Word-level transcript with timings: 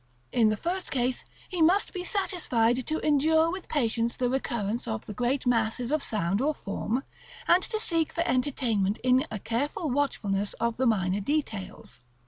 In 0.31 0.49
the 0.49 0.57
first 0.57 0.89
case, 0.89 1.23
he 1.47 1.61
must 1.61 1.93
be 1.93 2.03
satisfied 2.03 2.87
to 2.87 2.97
endure 3.05 3.51
with 3.51 3.69
patience 3.69 4.15
the 4.17 4.31
recurrence 4.31 4.87
of 4.87 5.05
the 5.05 5.13
great 5.13 5.45
masses 5.45 5.91
of 5.91 6.01
sound 6.01 6.41
or 6.41 6.55
form, 6.55 7.03
and 7.47 7.61
to 7.61 7.77
seek 7.77 8.11
for 8.11 8.23
entertainment 8.27 8.97
in 9.03 9.27
a 9.29 9.37
careful 9.37 9.91
watchfulness 9.91 10.53
of 10.53 10.77
the 10.77 10.87
minor 10.87 11.19
details. 11.19 11.99